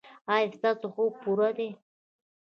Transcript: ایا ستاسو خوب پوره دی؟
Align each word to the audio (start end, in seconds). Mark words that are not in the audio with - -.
ایا 0.33 0.47
ستاسو 0.57 0.87
خوب 0.93 1.11
پوره 1.23 1.49
دی؟ 1.57 1.69